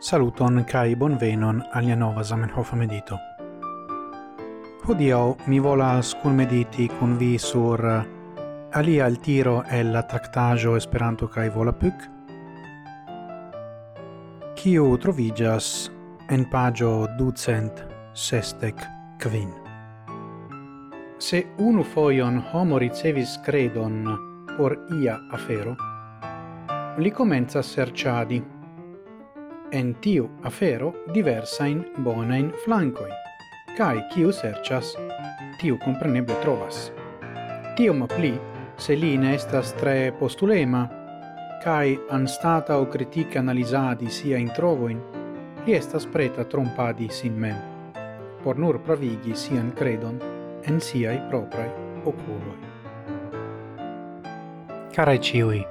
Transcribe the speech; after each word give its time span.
Saluton 0.00 0.64
kai 0.64 0.94
bonvenon 0.96 1.58
alia 1.76 1.96
nova 1.96 2.22
Zamenhof 2.24 2.72
medito. 2.72 3.18
Hodio 4.88 5.36
mi 5.46 5.58
volas 5.60 6.14
kunmediti 6.22 6.86
kun 6.88 7.18
vi 7.18 7.38
sur 7.38 7.84
eh, 7.84 8.04
alia 8.72 9.04
al 9.04 9.18
tiro 9.20 9.62
el 9.68 9.92
la 9.92 10.02
tractajo 10.02 10.76
Esperanto 10.76 11.28
kai 11.28 11.50
Volapük, 11.50 12.06
kiu 14.56 14.96
trovigas 14.96 15.90
en 16.30 16.46
pagio 16.50 17.06
ducent 17.18 17.84
sestec 18.14 18.80
kvin. 19.18 19.52
Se 21.18 21.42
unu 21.58 21.84
foion 21.84 22.40
homo 22.52 22.78
ricevis 22.78 23.36
credon 23.44 24.08
por 24.56 24.78
ia 25.02 25.18
afero, 25.30 25.76
li 26.96 27.10
comenza 27.10 27.62
serciadi– 27.62 28.40
en 29.72 29.94
tiu 29.94 30.28
afero 30.42 30.94
diversain 31.14 31.84
bonain 32.04 32.50
flancoin, 32.64 33.12
cae 33.76 34.02
kiu 34.12 34.32
sercias, 34.32 34.96
tiu 35.60 35.78
compreneble 35.84 36.34
trovas. 36.42 36.90
tiu 37.76 37.94
ma 37.94 38.06
pli, 38.06 38.34
se 38.76 38.94
li 38.96 39.16
ne 39.16 39.34
estas 39.34 39.72
tre 39.72 40.12
postulema, 40.18 40.88
cae 41.64 41.96
anstata 42.10 42.76
o 42.78 42.86
critica 42.86 43.38
analisadi 43.38 44.10
sia 44.10 44.38
introvoin, 44.38 45.00
li 45.64 45.74
estas 45.74 46.06
preta 46.06 46.44
trompadi 46.44 47.08
sin 47.08 47.38
mem, 47.40 47.56
por 48.42 48.58
nur 48.58 48.78
pravigi 48.84 49.34
sian 49.34 49.72
credon 49.72 50.20
en 50.64 50.80
siai 50.80 51.20
proprai 51.28 51.68
oculoi. 52.04 52.58
Carai 54.92 55.18
ciui, 55.18 55.64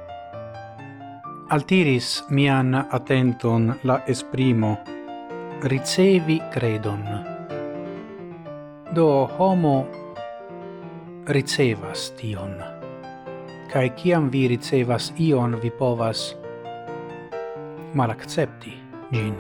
altiris 1.50 2.24
mian 2.30 2.76
attenton 2.92 3.80
la 3.84 4.02
esprimo 4.08 4.78
ricevi 5.64 6.42
credon. 6.54 7.06
Do 8.96 9.30
homo 9.38 9.88
ricevas 11.26 12.14
tion. 12.18 12.54
Kai 13.74 13.90
kiam 13.90 14.30
vi 14.32 14.48
ricevas 14.48 15.14
ion 15.18 15.58
vi 15.62 15.72
povas 15.72 16.36
malaccepti 17.94 18.74
gin. 19.12 19.36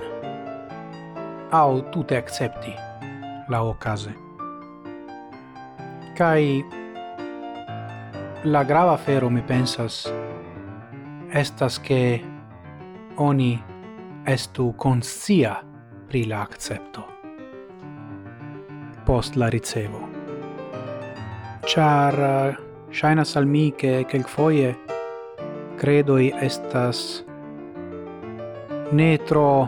Au 1.51 1.81
tute 1.81 2.17
accepti 2.17 2.73
la 3.49 3.61
ocase. 3.61 4.13
Kai 6.17 6.65
la 8.43 8.63
grava 8.63 8.97
fero 8.97 9.29
mi 9.29 9.41
pensas 9.41 10.07
estas 11.31 11.79
che 11.79 12.23
oni 13.15 13.63
estu 14.23 14.73
conscia 14.75 15.63
pri 16.07 16.25
la 16.25 16.41
accepto 16.41 17.17
post 19.09 19.33
la 19.33 19.47
ricevo. 19.47 20.07
Char 21.61 22.13
eh, 22.13 22.57
shaina 22.91 23.23
salmi 23.23 23.73
che 23.75 24.05
quel 24.07 24.23
foie 24.23 24.77
credoi 25.77 26.31
estas 26.39 27.25
netro 28.91 29.67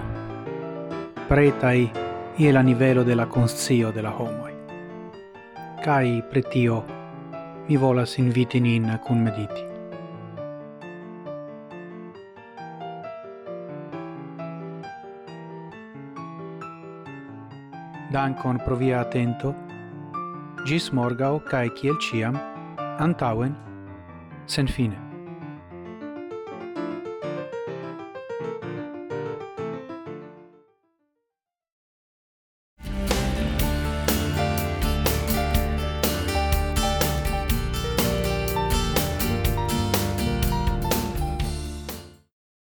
pretai 1.27 1.91
ie 2.35 2.51
la 2.51 2.61
nivelo 2.61 3.01
della 3.01 3.25
conscio 3.25 3.89
della 3.89 4.13
homoi. 4.13 4.53
Kai 5.81 6.23
pretio 6.29 6.85
mi 7.65 7.77
volas 7.77 8.17
inviti 8.17 8.59
nin 8.59 8.99
cun 9.03 9.23
mediti. 9.23 9.70
Dankon 18.11 18.59
pro 18.59 18.75
via 18.75 19.01
atento. 19.01 19.53
Gis 20.67 20.89
morgau 20.91 21.39
cae 21.47 21.69
ciel 21.79 21.95
ciam, 22.03 22.35
antauen, 22.99 23.55
sen 24.45 24.67
fine. 24.67 25.10